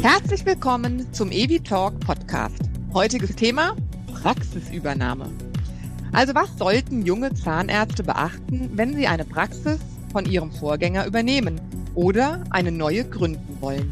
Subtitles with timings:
[0.00, 2.56] Herzlich willkommen zum Evi Talk Podcast.
[2.94, 3.76] Heutiges Thema
[4.22, 5.30] Praxisübernahme.
[6.12, 9.80] Also was sollten junge Zahnärzte beachten, wenn sie eine Praxis
[10.12, 11.60] von ihrem Vorgänger übernehmen
[11.94, 13.90] oder eine neue gründen wollen?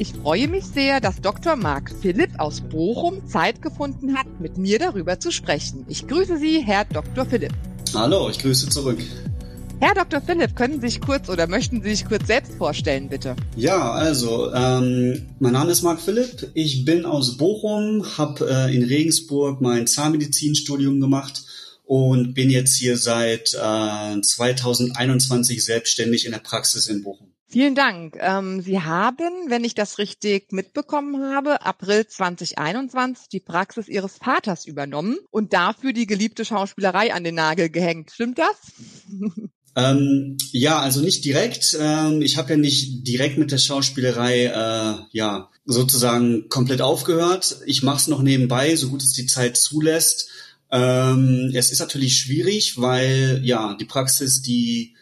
[0.00, 1.56] Ich freue mich sehr, dass Dr.
[1.56, 5.84] Marc Philipp aus Bochum Zeit gefunden hat, mit mir darüber zu sprechen.
[5.88, 7.26] Ich grüße Sie, Herr Dr.
[7.26, 7.52] Philipp.
[7.92, 8.98] Hallo, ich grüße zurück.
[9.80, 10.20] Herr Dr.
[10.20, 13.34] Philipp, können Sie sich kurz oder möchten Sie sich kurz selbst vorstellen, bitte?
[13.56, 16.48] Ja, also, ähm, mein Name ist Marc Philipp.
[16.54, 21.42] Ich bin aus Bochum, habe äh, in Regensburg mein Zahnmedizinstudium gemacht
[21.86, 27.27] und bin jetzt hier seit äh, 2021 selbstständig in der Praxis in Bochum.
[27.50, 28.18] Vielen Dank.
[28.20, 34.66] Ähm, Sie haben, wenn ich das richtig mitbekommen habe, April 2021 die Praxis Ihres Vaters
[34.66, 38.10] übernommen und dafür die geliebte Schauspielerei an den Nagel gehängt.
[38.10, 38.56] Stimmt das?
[39.76, 41.76] Ähm, ja, also nicht direkt.
[41.78, 47.60] Ähm, ich habe ja nicht direkt mit der Schauspielerei äh, ja sozusagen komplett aufgehört.
[47.64, 50.30] Ich mache es noch nebenbei, so gut es die Zeit zulässt.
[50.72, 54.96] Ähm, es ist natürlich schwierig, weil ja die Praxis, die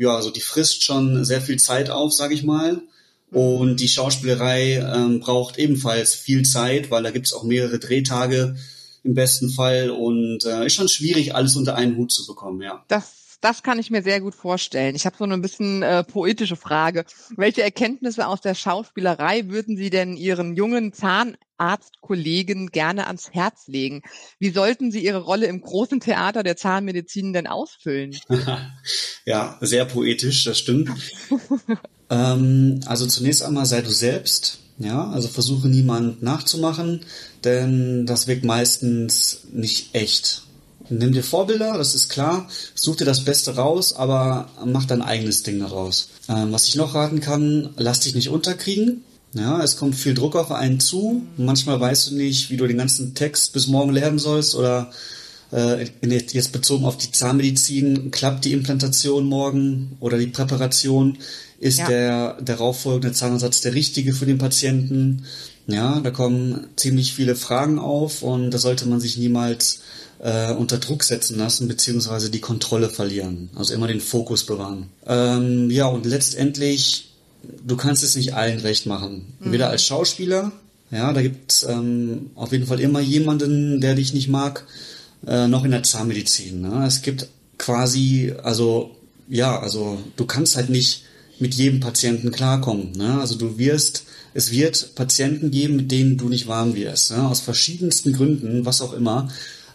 [0.00, 2.82] ja also die frisst schon sehr viel Zeit auf, sage ich mal.
[3.30, 8.56] Und die Schauspielerei ähm, braucht ebenfalls viel Zeit, weil da gibt's auch mehrere Drehtage
[9.04, 12.84] im besten Fall und äh, ist schon schwierig, alles unter einen Hut zu bekommen, ja.
[12.88, 14.94] Das das kann ich mir sehr gut vorstellen.
[14.94, 17.04] Ich habe so eine bisschen äh, poetische Frage.
[17.36, 24.02] Welche Erkenntnisse aus der Schauspielerei würden Sie denn Ihren jungen Zahnarztkollegen gerne ans Herz legen?
[24.38, 28.16] Wie sollten Sie Ihre Rolle im großen Theater der Zahnmedizin denn ausfüllen?
[29.24, 30.90] ja, sehr poetisch, das stimmt.
[32.10, 34.58] ähm, also zunächst einmal sei du selbst.
[34.78, 37.04] Ja, also versuche niemand nachzumachen,
[37.44, 40.44] denn das wirkt meistens nicht echt.
[40.90, 45.44] Nimm dir Vorbilder, das ist klar, such dir das Beste raus, aber mach dein eigenes
[45.44, 46.08] Ding daraus.
[46.28, 49.04] Ähm, was ich noch raten kann, lass dich nicht unterkriegen.
[49.32, 51.22] Ja, es kommt viel Druck auf einen zu.
[51.36, 54.90] Manchmal weißt du nicht, wie du den ganzen Text bis morgen lernen sollst oder
[55.52, 61.18] äh, jetzt bezogen auf die Zahnmedizin, klappt die Implantation morgen oder die Präparation?
[61.60, 61.88] Ist ja.
[61.88, 65.26] der darauffolgende Zahnersatz der richtige für den Patienten?
[65.66, 69.80] Ja, da kommen ziemlich viele Fragen auf und da sollte man sich niemals
[70.22, 73.50] äh, unter Druck setzen lassen, beziehungsweise die Kontrolle verlieren.
[73.54, 74.88] Also immer den Fokus bewahren.
[75.06, 77.12] Ähm, ja, und letztendlich,
[77.66, 79.34] du kannst es nicht allen recht machen.
[79.40, 79.52] Mhm.
[79.52, 80.52] Weder als Schauspieler,
[80.90, 84.66] ja, da gibt es ähm, auf jeden Fall immer jemanden, der dich nicht mag,
[85.26, 86.60] äh, noch in der Zahnmedizin.
[86.60, 86.84] Ne?
[86.86, 88.96] Es gibt quasi, also
[89.28, 91.04] ja, also du kannst halt nicht
[91.38, 92.92] mit jedem Patienten klarkommen.
[92.92, 93.18] Ne?
[93.20, 94.04] Also du wirst,
[94.34, 97.26] es wird Patienten geben, mit denen du nicht warm wirst, ne?
[97.26, 99.28] aus verschiedensten Gründen, was auch immer.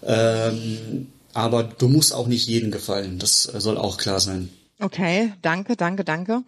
[0.05, 3.19] Ähm, aber du musst auch nicht jedem gefallen.
[3.19, 4.49] Das soll auch klar sein.
[4.79, 6.43] Okay, danke, danke, danke.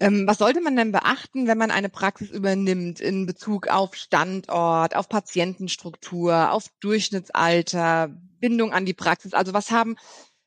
[0.00, 4.96] Ähm, was sollte man denn beachten, wenn man eine Praxis übernimmt in Bezug auf Standort,
[4.96, 9.32] auf Patientenstruktur, auf Durchschnittsalter, Bindung an die Praxis?
[9.32, 9.96] Also was haben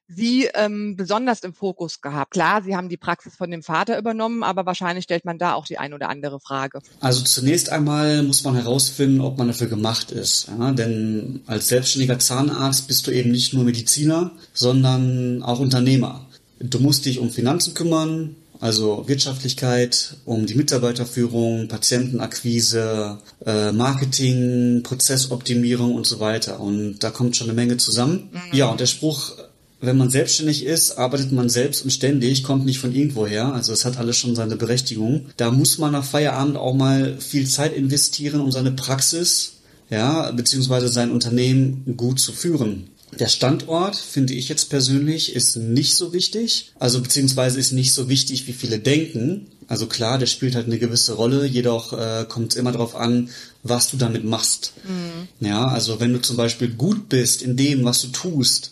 [0.09, 2.31] Sie ähm, besonders im Fokus gehabt?
[2.31, 5.65] Klar, Sie haben die Praxis von dem Vater übernommen, aber wahrscheinlich stellt man da auch
[5.65, 6.81] die ein oder andere Frage.
[6.99, 10.47] Also zunächst einmal muss man herausfinden, ob man dafür gemacht ist.
[10.47, 10.71] Ja?
[10.71, 16.25] Denn als selbstständiger Zahnarzt bist du eben nicht nur Mediziner, sondern auch Unternehmer.
[16.59, 25.95] Du musst dich um Finanzen kümmern, also Wirtschaftlichkeit, um die Mitarbeiterführung, Patientenakquise, äh, Marketing, Prozessoptimierung
[25.95, 26.59] und so weiter.
[26.59, 28.29] Und da kommt schon eine Menge zusammen.
[28.31, 28.57] Mhm.
[28.57, 29.37] Ja, und der Spruch
[29.81, 33.53] wenn man selbstständig ist, arbeitet man selbst und ständig, kommt nicht von irgendwoher.
[33.53, 35.27] Also es hat alles schon seine Berechtigung.
[35.37, 39.53] Da muss man nach Feierabend auch mal viel Zeit investieren, um seine Praxis,
[39.89, 42.89] ja, beziehungsweise sein Unternehmen gut zu führen.
[43.17, 46.73] Der Standort, finde ich jetzt persönlich, ist nicht so wichtig.
[46.77, 49.47] Also beziehungsweise ist nicht so wichtig, wie viele denken.
[49.67, 53.29] Also klar, der spielt halt eine gewisse Rolle, jedoch äh, kommt es immer darauf an,
[53.63, 54.73] was du damit machst.
[54.83, 55.47] Mhm.
[55.47, 58.71] Ja, also wenn du zum Beispiel gut bist in dem, was du tust,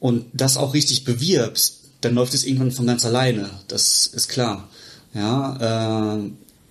[0.00, 3.50] und das auch richtig bewirbst, dann läuft es irgendwann von ganz alleine.
[3.68, 4.68] Das ist klar.
[5.14, 6.30] Ja, äh,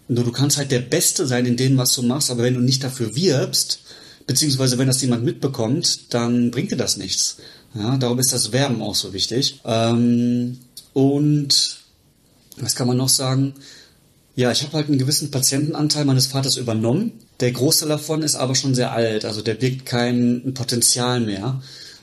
[0.09, 2.61] nur du kannst halt der Beste sein in dem, was du machst, aber wenn du
[2.61, 3.79] nicht dafür wirbst,
[4.25, 7.37] beziehungsweise wenn das jemand mitbekommt, dann bringt dir das nichts.
[7.73, 9.59] Ja, darum ist das Werben auch so wichtig.
[9.65, 10.59] Ähm,
[10.93, 11.77] und
[12.57, 13.53] was kann man noch sagen?
[14.35, 17.11] Ja, ich habe halt einen gewissen Patientenanteil meines Vaters übernommen.
[17.39, 21.61] Der Großteil davon ist aber schon sehr alt, also der birgt kein Potenzial mehr.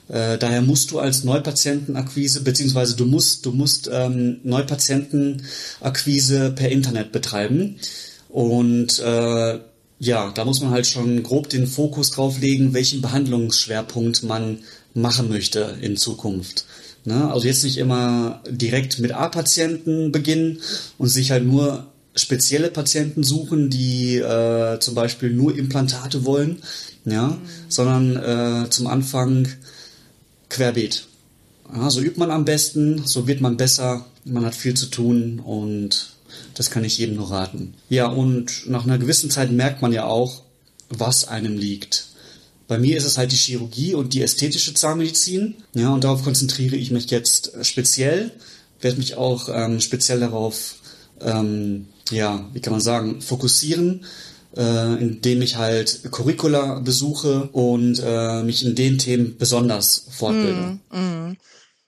[0.08, 7.12] Äh, daher musst du als Neupatientenakquise, beziehungsweise du musst, du musst ähm, Neupatientenakquise per Internet
[7.12, 7.76] betreiben.
[8.28, 9.58] Und äh,
[9.98, 14.58] ja, da muss man halt schon grob den Fokus drauf legen, welchen Behandlungsschwerpunkt man
[14.92, 16.66] machen möchte in Zukunft.
[17.04, 17.30] Ne?
[17.30, 20.60] Also jetzt nicht immer direkt mit A-Patienten beginnen
[20.98, 26.62] und sich halt nur spezielle Patienten suchen, die äh, zum Beispiel nur Implantate wollen,
[27.04, 27.38] ja, mhm.
[27.68, 29.48] sondern äh, zum Anfang
[30.54, 31.06] querbeet.
[31.74, 35.40] Ja, so übt man am besten, so wird man besser, man hat viel zu tun
[35.40, 36.14] und
[36.54, 37.74] das kann ich jedem nur raten.
[37.88, 40.42] Ja, und nach einer gewissen Zeit merkt man ja auch,
[40.88, 42.06] was einem liegt.
[42.68, 45.56] Bei mir ist es halt die Chirurgie und die ästhetische Zahnmedizin.
[45.74, 48.30] Ja, und darauf konzentriere ich mich jetzt speziell.
[48.80, 50.76] Werde mich auch ähm, speziell darauf,
[51.20, 54.04] ähm, ja, wie kann man sagen, fokussieren,
[54.56, 60.78] äh, indem ich halt Curricula besuche und äh, mich in den Themen besonders fortbilde.
[60.90, 61.36] Mm, mm.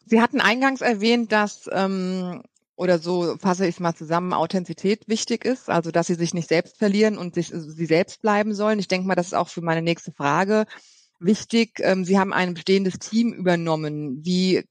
[0.06, 2.42] Sie hatten eingangs erwähnt, dass ähm,
[2.76, 6.48] oder so fasse ich es mal zusammen, Authentizität wichtig ist, also dass sie sich nicht
[6.48, 8.78] selbst verlieren und sich, sie selbst bleiben sollen.
[8.78, 10.66] Ich denke mal, das ist auch für meine nächste Frage
[11.18, 11.80] wichtig.
[11.80, 14.24] Ähm, sie haben ein bestehendes Team übernommen.
[14.24, 14.64] Wie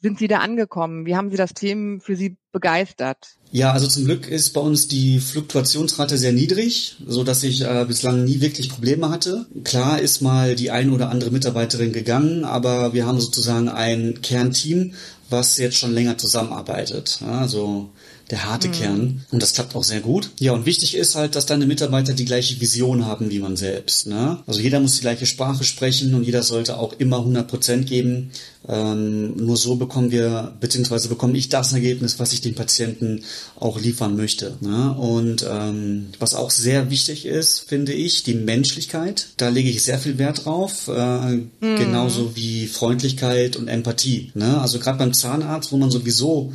[0.00, 1.06] sind Sie da angekommen?
[1.06, 3.36] Wie haben Sie das Team für Sie begeistert?
[3.50, 7.84] Ja, also zum Glück ist bei uns die Fluktuationsrate sehr niedrig, so dass ich äh,
[7.86, 9.46] bislang nie wirklich Probleme hatte.
[9.64, 14.94] Klar ist mal die ein oder andere Mitarbeiterin gegangen, aber wir haben sozusagen ein Kernteam,
[15.30, 17.20] was jetzt schon länger zusammenarbeitet.
[17.26, 17.90] Also
[18.30, 18.72] der harte mhm.
[18.72, 19.24] Kern.
[19.30, 20.30] Und das klappt auch sehr gut.
[20.40, 24.06] Ja, und wichtig ist halt, dass deine Mitarbeiter die gleiche Vision haben wie man selbst.
[24.06, 24.38] Ne?
[24.46, 28.30] Also jeder muss die gleiche Sprache sprechen und jeder sollte auch immer 100 Prozent geben.
[28.66, 33.22] Ähm, nur so bekommen wir, beziehungsweise bekomme ich das Ergebnis, was ich den Patienten
[33.56, 34.56] auch liefern möchte.
[34.60, 34.94] Ne?
[34.94, 39.28] Und ähm, was auch sehr wichtig ist, finde ich, die Menschlichkeit.
[39.36, 40.88] Da lege ich sehr viel Wert drauf.
[40.88, 41.46] Äh, mhm.
[41.60, 44.32] Genauso wie Freundlichkeit und Empathie.
[44.34, 44.58] Ne?
[44.60, 46.52] Also gerade beim Zahnarzt, wo man sowieso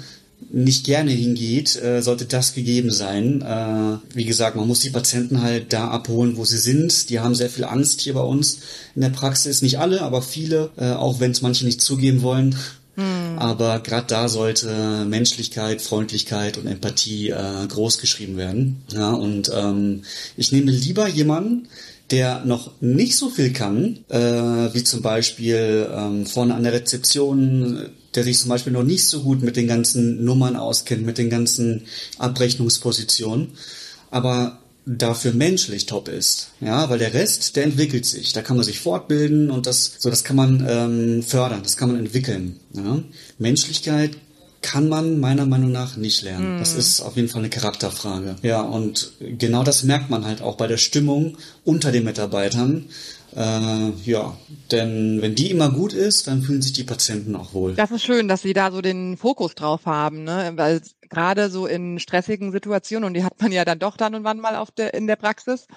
[0.51, 3.41] nicht gerne hingeht, äh, sollte das gegeben sein.
[3.41, 7.09] Äh, wie gesagt, man muss die Patienten halt da abholen, wo sie sind.
[7.09, 8.59] Die haben sehr viel Angst hier bei uns
[8.95, 9.62] in der Praxis.
[9.62, 12.56] Nicht alle, aber viele, äh, auch wenn es manche nicht zugeben wollen.
[12.95, 13.38] Hm.
[13.38, 18.81] Aber gerade da sollte Menschlichkeit, Freundlichkeit und Empathie äh, groß geschrieben werden.
[18.92, 20.01] Ja, und ähm,
[20.35, 21.68] ich nehme lieber jemanden,
[22.12, 27.89] der noch nicht so viel kann, äh, wie zum Beispiel ähm, vorne an der Rezeption
[28.15, 31.29] der sich zum Beispiel noch nicht so gut mit den ganzen Nummern auskennt, mit den
[31.29, 31.83] ganzen
[32.17, 33.50] Abrechnungspositionen,
[34.11, 36.50] aber dafür menschlich top ist.
[36.61, 38.33] Ja, weil der Rest, der entwickelt sich.
[38.33, 41.91] Da kann man sich fortbilden und das, so das kann man ähm, fördern, das kann
[41.91, 42.59] man entwickeln.
[42.73, 43.03] Ja?
[43.38, 44.17] Menschlichkeit
[44.61, 46.57] kann man meiner Meinung nach nicht lernen.
[46.57, 46.59] Mm.
[46.59, 48.35] Das ist auf jeden Fall eine Charakterfrage.
[48.41, 52.85] Ja, und genau das merkt man halt auch bei der Stimmung unter den Mitarbeitern.
[53.35, 54.35] Äh, ja,
[54.71, 57.75] denn wenn die immer gut ist, dann fühlen sich die Patienten auch wohl.
[57.75, 60.53] Das ist schön, dass Sie da so den Fokus drauf haben, ne?
[60.56, 64.23] weil gerade so in stressigen Situationen, und die hat man ja dann doch dann und
[64.23, 65.67] wann mal auf der, in der Praxis,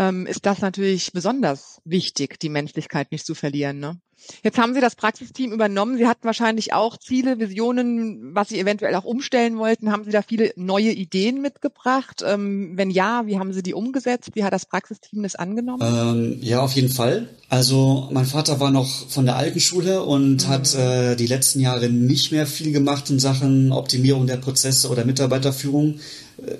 [0.00, 3.80] ähm, ist das natürlich besonders wichtig, die Menschlichkeit nicht zu verlieren.
[3.80, 4.00] Ne?
[4.42, 5.98] Jetzt haben Sie das Praxisteam übernommen.
[5.98, 9.92] Sie hatten wahrscheinlich auch Ziele, Visionen, was Sie eventuell auch umstellen wollten.
[9.92, 12.22] Haben Sie da viele neue Ideen mitgebracht?
[12.26, 14.30] Ähm, wenn ja, wie haben Sie die umgesetzt?
[14.34, 15.82] Wie hat das Praxisteam das angenommen?
[15.82, 17.28] Ähm, ja, auf jeden Fall.
[17.50, 20.48] Also mein Vater war noch von der alten Schule und mhm.
[20.48, 25.04] hat äh, die letzten Jahre nicht mehr viel gemacht in Sachen Optimierung der Prozesse oder
[25.04, 26.00] Mitarbeiterführung.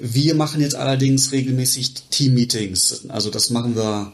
[0.01, 3.07] Wir machen jetzt allerdings regelmäßig Team-Meetings.
[3.09, 4.13] Also das machen wir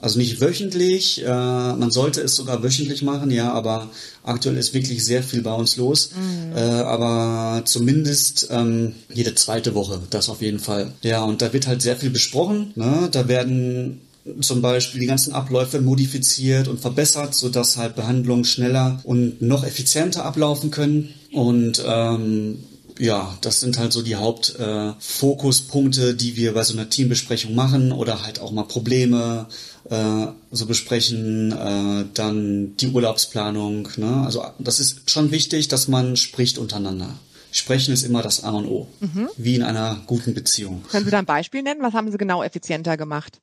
[0.00, 3.90] also nicht wöchentlich, äh, man sollte es sogar wöchentlich machen, ja, aber
[4.22, 6.12] aktuell ist wirklich sehr viel bei uns los.
[6.16, 6.56] Mhm.
[6.56, 10.92] Äh, aber zumindest ähm, jede zweite Woche, das auf jeden Fall.
[11.02, 12.72] Ja, und da wird halt sehr viel besprochen.
[12.76, 13.08] Ne?
[13.12, 14.00] Da werden
[14.40, 20.24] zum Beispiel die ganzen Abläufe modifiziert und verbessert, sodass halt Behandlungen schneller und noch effizienter
[20.24, 21.10] ablaufen können.
[21.32, 22.64] Und ähm,
[23.00, 27.92] ja, das sind halt so die Hauptfokuspunkte, äh, die wir bei so einer Teambesprechung machen
[27.92, 29.46] oder halt auch mal Probleme
[29.88, 33.88] äh, so besprechen, äh, dann die Urlaubsplanung.
[33.96, 34.22] Ne?
[34.24, 37.18] Also das ist schon wichtig, dass man spricht untereinander.
[37.52, 39.28] Sprechen ist immer das A und O, mhm.
[39.36, 40.84] wie in einer guten Beziehung.
[40.90, 41.82] Können Sie da ein Beispiel nennen?
[41.82, 43.40] Was haben Sie genau effizienter gemacht?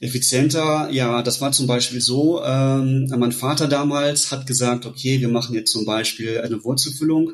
[0.00, 5.28] Effizienter, ja, das war zum Beispiel so, ähm, mein Vater damals hat gesagt, okay, wir
[5.28, 7.32] machen jetzt zum Beispiel eine Wurzelfüllung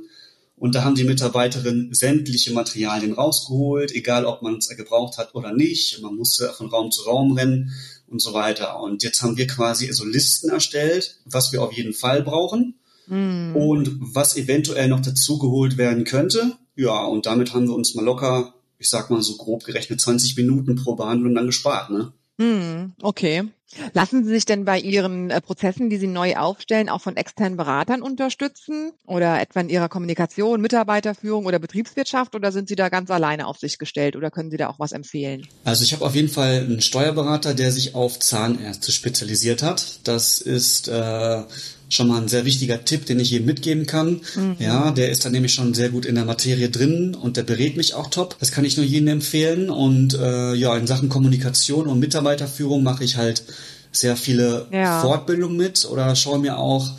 [0.58, 5.52] und da haben die Mitarbeiterinnen sämtliche Materialien rausgeholt, egal ob man es gebraucht hat oder
[5.52, 6.00] nicht.
[6.02, 7.72] Man musste von Raum zu Raum rennen
[8.08, 8.80] und so weiter.
[8.80, 12.74] Und jetzt haben wir quasi so Listen erstellt, was wir auf jeden Fall brauchen
[13.06, 13.54] mm.
[13.54, 16.56] und was eventuell noch dazugeholt werden könnte.
[16.74, 20.36] Ja, und damit haben wir uns mal locker, ich sag mal so grob gerechnet, 20
[20.36, 22.12] Minuten pro Behandlung dann gespart, ne?
[22.38, 23.44] Mm, okay.
[23.92, 27.56] Lassen Sie sich denn bei Ihren äh, Prozessen, die Sie neu aufstellen, auch von externen
[27.56, 33.10] Beratern unterstützen oder etwa in Ihrer Kommunikation, Mitarbeiterführung oder Betriebswirtschaft oder sind Sie da ganz
[33.10, 35.46] alleine auf sich gestellt oder können Sie da auch was empfehlen?
[35.64, 40.00] Also ich habe auf jeden Fall einen Steuerberater, der sich auf Zahnärzte spezialisiert hat.
[40.04, 41.42] Das ist äh,
[41.88, 44.21] schon mal ein sehr wichtiger Tipp, den ich jedem mitgeben kann.
[44.37, 44.57] Mhm.
[44.59, 47.76] Ja, der ist dann nämlich schon sehr gut in der Materie drin und der berät
[47.76, 48.37] mich auch top.
[48.40, 49.71] Das kann ich nur jedem empfehlen.
[49.71, 53.42] Und äh, ja, in Sachen Kommunikation und Mitarbeiterführung mache ich halt
[53.90, 55.00] sehr viele ja.
[55.00, 56.90] Fortbildungen mit oder schaue mir auch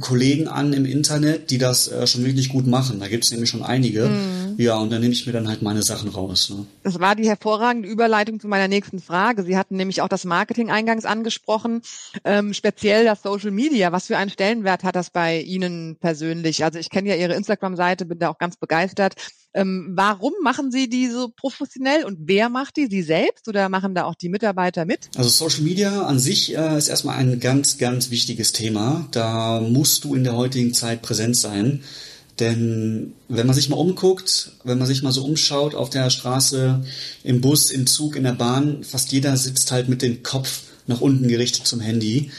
[0.00, 3.00] Kollegen an im Internet, die das äh, schon wirklich gut machen.
[3.00, 4.08] Da gibt es nämlich schon einige.
[4.08, 4.43] Mhm.
[4.56, 6.50] Ja, und dann nehme ich mir dann halt meine Sachen raus.
[6.50, 6.66] Ne?
[6.82, 9.42] Das war die hervorragende Überleitung zu meiner nächsten Frage.
[9.42, 11.82] Sie hatten nämlich auch das Marketing eingangs angesprochen,
[12.24, 13.92] ähm, speziell das Social Media.
[13.92, 16.64] Was für einen Stellenwert hat das bei Ihnen persönlich?
[16.64, 19.14] Also ich kenne ja Ihre Instagram-Seite, bin da auch ganz begeistert.
[19.54, 22.88] Ähm, warum machen Sie die so professionell und wer macht die?
[22.88, 25.08] Sie selbst oder machen da auch die Mitarbeiter mit?
[25.16, 29.06] Also Social Media an sich äh, ist erstmal ein ganz, ganz wichtiges Thema.
[29.12, 31.84] Da musst du in der heutigen Zeit präsent sein.
[32.40, 36.84] Denn wenn man sich mal umguckt, wenn man sich mal so umschaut auf der Straße,
[37.22, 41.00] im Bus, im Zug, in der Bahn, fast jeder sitzt halt mit dem Kopf nach
[41.00, 42.30] unten gerichtet zum Handy.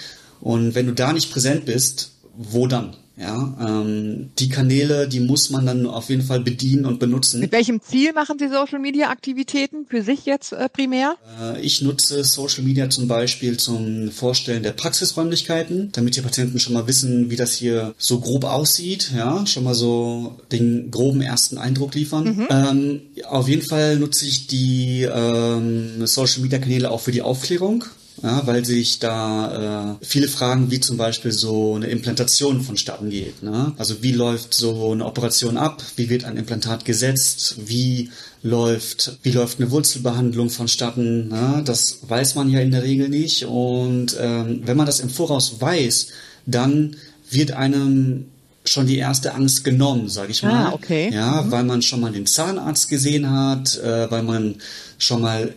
[0.41, 2.95] Und wenn du da nicht präsent bist, wo dann?
[3.17, 7.39] Ja, ähm, die Kanäle, die muss man dann auf jeden Fall bedienen und benutzen.
[7.39, 11.15] Mit welchem Ziel machen Sie Social Media Aktivitäten für sich jetzt äh, primär?
[11.41, 16.73] Äh, ich nutze Social Media zum Beispiel zum Vorstellen der Praxisräumlichkeiten, damit die Patienten schon
[16.73, 21.57] mal wissen, wie das hier so grob aussieht, ja, schon mal so den groben ersten
[21.57, 22.25] Eindruck liefern.
[22.25, 22.47] Mhm.
[22.49, 27.85] Ähm, auf jeden Fall nutze ich die ähm, Social Media Kanäle auch für die Aufklärung
[28.23, 33.43] ja, weil sich da äh, viele Fragen wie zum Beispiel so eine Implantation vonstatten geht.
[33.43, 33.73] Ne?
[33.77, 35.83] Also wie läuft so eine Operation ab?
[35.95, 37.55] Wie wird ein Implantat gesetzt?
[37.65, 38.09] Wie
[38.41, 41.27] läuft, wie läuft eine Wurzelbehandlung vonstatten?
[41.27, 41.61] Ne?
[41.65, 43.45] Das weiß man ja in der Regel nicht.
[43.45, 46.07] Und ähm, wenn man das im Voraus weiß,
[46.45, 46.95] dann
[47.29, 48.27] wird einem
[48.63, 50.67] schon die erste Angst genommen, sage ich mal.
[50.67, 51.11] Ah, okay.
[51.13, 51.51] Ja, mhm.
[51.51, 54.55] weil man schon mal den Zahnarzt gesehen hat, äh, weil man
[54.97, 55.53] schon mal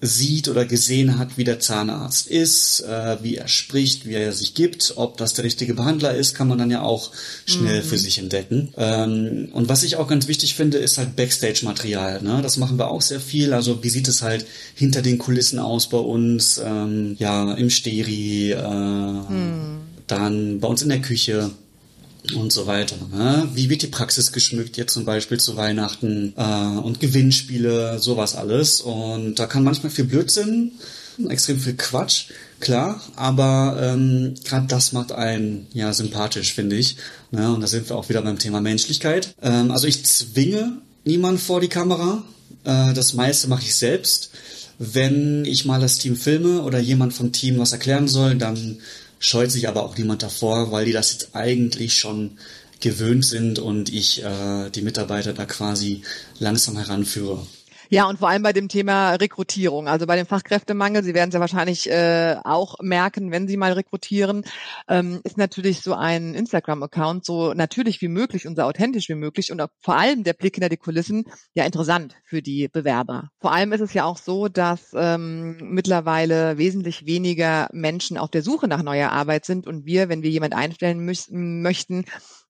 [0.00, 4.54] sieht oder gesehen hat, wie der Zahnarzt ist, äh, wie er spricht, wie er sich
[4.54, 7.10] gibt, ob das der richtige Behandler ist, kann man dann ja auch
[7.46, 7.86] schnell mhm.
[7.86, 8.74] für sich entdecken.
[8.76, 12.22] Ähm, und was ich auch ganz wichtig finde, ist halt Backstage-Material.
[12.22, 12.40] Ne?
[12.42, 13.54] Das machen wir auch sehr viel.
[13.54, 16.60] Also wie sieht es halt hinter den Kulissen aus bei uns?
[16.62, 19.78] Ähm, ja, im Steri, äh, mhm.
[20.06, 21.50] dann bei uns in der Küche
[22.34, 22.96] und so weiter.
[23.12, 23.48] Ne?
[23.54, 28.80] Wie wird die Praxis geschmückt jetzt zum Beispiel zu Weihnachten äh, und Gewinnspiele, sowas alles.
[28.80, 30.72] Und da kann manchmal viel Blödsinn,
[31.28, 32.26] extrem viel Quatsch,
[32.60, 36.96] klar, aber ähm, gerade das macht einen ja sympathisch, finde ich.
[37.30, 37.52] Ne?
[37.52, 39.34] Und da sind wir auch wieder beim Thema Menschlichkeit.
[39.42, 42.22] Ähm, also ich zwinge niemanden vor die Kamera.
[42.64, 44.30] Äh, das meiste mache ich selbst.
[44.78, 48.78] Wenn ich mal das Team filme oder jemand vom Team was erklären soll, dann
[49.18, 52.38] scheut sich aber auch niemand davor, weil die das jetzt eigentlich schon
[52.80, 56.02] gewöhnt sind und ich äh, die Mitarbeiter da quasi
[56.38, 57.46] langsam heranführe.
[57.88, 61.34] Ja, und vor allem bei dem Thema Rekrutierung, also bei dem Fachkräftemangel, Sie werden es
[61.34, 64.44] ja wahrscheinlich äh, auch merken, wenn Sie mal rekrutieren,
[64.88, 69.52] ähm, ist natürlich so ein Instagram-Account so natürlich wie möglich und so authentisch wie möglich
[69.52, 73.30] und vor allem der Blick hinter die Kulissen ja interessant für die Bewerber.
[73.40, 78.42] Vor allem ist es ja auch so, dass ähm, mittlerweile wesentlich weniger Menschen auf der
[78.42, 82.04] Suche nach neuer Arbeit sind und wir, wenn wir jemand einstellen müssen, möchten,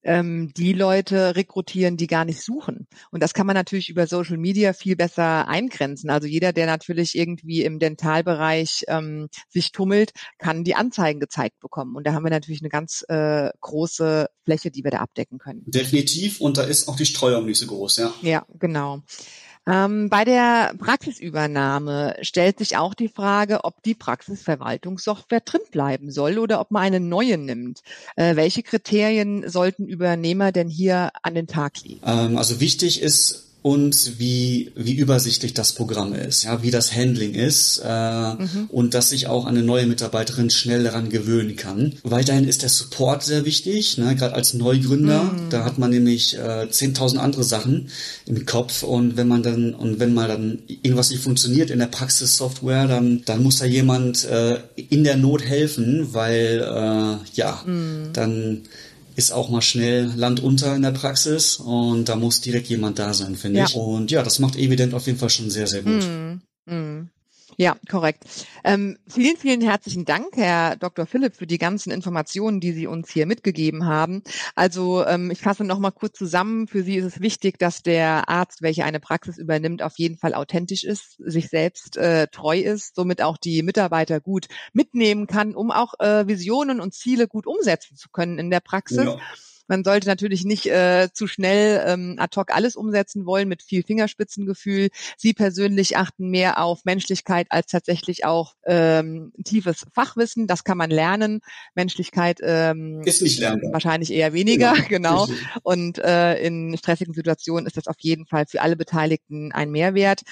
[0.07, 2.87] ähm, die Leute rekrutieren, die gar nicht suchen.
[3.11, 6.11] Und das kann man natürlich über Social Media viel besser eingrenzen.
[6.11, 11.97] Also jeder, der natürlich irgendwie im Dentalbereich ähm, sich tummelt, kann die Anzeigen gezeigt bekommen.
[11.97, 15.65] Und da haben wir natürlich eine ganz äh, große Fläche, die wir da abdecken können.
[15.67, 16.41] Definitiv.
[16.41, 18.15] Und da ist auch die Streuung nicht so groß, ja.
[18.23, 19.03] Ja, genau.
[19.67, 26.39] Ähm, bei der Praxisübernahme stellt sich auch die Frage, ob die Praxisverwaltungssoftware drin bleiben soll
[26.39, 27.83] oder ob man eine neue nimmt.
[28.15, 32.01] Äh, welche Kriterien sollten Übernehmer denn hier an den Tag legen?
[32.05, 37.35] Ähm, also wichtig ist und wie, wie übersichtlich das Programm ist, ja, wie das Handling
[37.35, 38.67] ist äh, mhm.
[38.69, 41.95] und dass sich auch eine neue Mitarbeiterin schnell daran gewöhnen kann.
[42.05, 45.51] Weiterhin ist der Support sehr wichtig, ne, gerade als Neugründer, mhm.
[45.51, 47.89] da hat man nämlich äh, 10.000 andere Sachen
[48.25, 51.87] im Kopf und wenn man dann und wenn mal dann irgendwas nicht funktioniert in der
[51.87, 58.13] Praxissoftware, dann dann muss da jemand äh, in der Not helfen, weil äh, ja, mhm.
[58.13, 58.63] dann
[59.17, 63.15] ist auch mal schnell Land unter in der Praxis und da muss direkt jemand da
[63.15, 63.65] sein, finde ja.
[63.65, 63.75] ich.
[63.75, 66.05] Und ja, das macht Evident auf jeden Fall schon sehr, sehr gut.
[66.07, 67.11] Mm, mm.
[67.57, 68.25] Ja, korrekt.
[68.65, 71.07] Ähm, vielen, vielen herzlichen Dank, Herr Dr.
[71.07, 74.23] Philipp, für die ganzen Informationen, die Sie uns hier mitgegeben haben.
[74.55, 76.67] Also ähm, ich fasse noch mal kurz zusammen.
[76.67, 80.35] Für Sie ist es wichtig, dass der Arzt, welcher eine Praxis übernimmt, auf jeden Fall
[80.35, 85.71] authentisch ist, sich selbst äh, treu ist, somit auch die Mitarbeiter gut mitnehmen kann, um
[85.71, 89.05] auch äh, Visionen und Ziele gut umsetzen zu können in der Praxis.
[89.05, 89.19] Ja.
[89.69, 93.83] Man sollte natürlich nicht äh, zu schnell ähm, ad hoc alles umsetzen wollen mit viel
[93.83, 94.89] Fingerspitzengefühl.
[95.17, 100.47] Sie persönlich achten mehr auf Menschlichkeit als tatsächlich auch ähm, tiefes Fachwissen.
[100.47, 101.41] Das kann man lernen.
[101.75, 103.73] Menschlichkeit ähm, ist nicht lernbar.
[103.73, 105.27] Wahrscheinlich eher weniger, genau.
[105.27, 105.41] genau.
[105.63, 110.23] Und äh, in stressigen Situationen ist das auf jeden Fall für alle Beteiligten ein Mehrwert.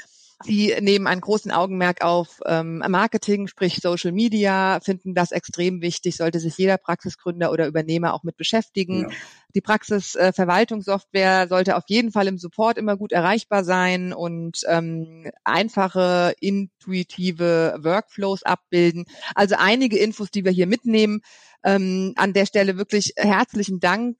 [0.44, 6.16] Sie nehmen einen großen Augenmerk auf ähm, Marketing, sprich Social Media, finden das extrem wichtig,
[6.16, 9.02] sollte sich jeder Praxisgründer oder Übernehmer auch mit beschäftigen.
[9.02, 9.08] Ja.
[9.54, 15.30] Die Praxisverwaltungssoftware äh, sollte auf jeden Fall im Support immer gut erreichbar sein und ähm,
[15.44, 19.06] einfache, intuitive Workflows abbilden.
[19.34, 21.20] Also einige Infos, die wir hier mitnehmen.
[21.62, 24.18] Ähm, an der Stelle wirklich herzlichen Dank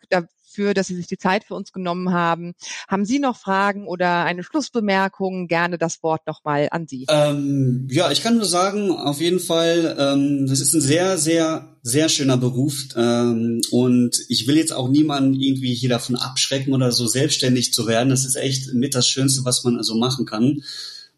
[0.55, 2.53] dafür, dass Sie sich die Zeit für uns genommen haben.
[2.89, 5.49] Haben Sie noch Fragen oder eine Schlussbemerkung?
[5.49, 7.07] Gerne das Wort nochmal an Sie.
[7.09, 11.77] Ähm, ja, ich kann nur sagen, auf jeden Fall, ähm, das ist ein sehr, sehr,
[11.83, 16.93] sehr schöner Beruf ähm, und ich will jetzt auch niemanden irgendwie hier davon abschrecken oder
[16.93, 18.09] so selbstständig zu werden.
[18.09, 20.63] Das ist echt mit das Schönste, was man also machen kann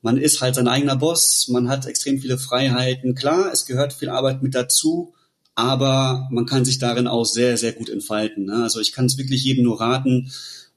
[0.03, 3.17] man ist halt sein eigener Boss, man hat extrem viele Freiheiten.
[3.17, 5.16] Klar, es gehört viel Arbeit mit dazu,
[5.57, 8.45] aber man kann sich darin auch sehr, sehr gut entfalten.
[8.45, 8.63] Ne?
[8.63, 10.31] Also ich kann es wirklich jedem nur raten.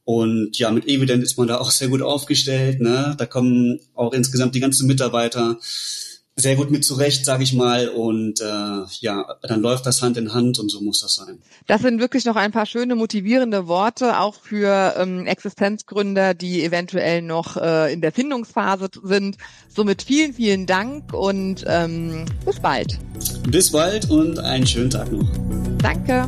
[0.05, 2.79] Und ja, mit Evident ist man da auch sehr gut aufgestellt.
[2.79, 3.13] Ne?
[3.17, 5.59] Da kommen auch insgesamt die ganzen Mitarbeiter
[6.39, 7.89] sehr gut mit zurecht, sage ich mal.
[7.89, 11.39] Und äh, ja, dann läuft das Hand in Hand und so muss das sein.
[11.67, 17.21] Das sind wirklich noch ein paar schöne, motivierende Worte, auch für ähm, Existenzgründer, die eventuell
[17.21, 19.37] noch äh, in der Findungsphase sind.
[19.67, 22.97] Somit vielen, vielen Dank und ähm, bis bald.
[23.49, 25.27] Bis bald und einen schönen Tag noch.
[25.81, 26.27] Danke.